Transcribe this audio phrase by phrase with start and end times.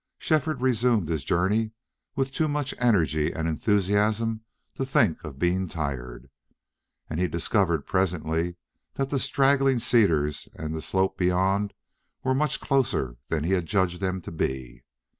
[0.17, 1.73] Shefford resumed his journey
[2.15, 4.41] with too much energy and enthusiasm
[4.73, 6.31] to think of being tired.
[7.07, 8.55] And he discovered presently
[8.95, 11.75] that the straggling cedars and the slope beyond
[12.23, 14.81] were much closer than he had judged them to be.